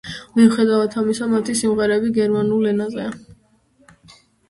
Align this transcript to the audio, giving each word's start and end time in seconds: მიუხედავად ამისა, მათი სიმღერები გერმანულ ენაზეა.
მიუხედავად 0.37 0.97
ამისა, 1.01 1.27
მათი 1.35 1.55
სიმღერები 1.61 2.11
გერმანულ 2.17 2.73
ენაზეა. 2.73 4.05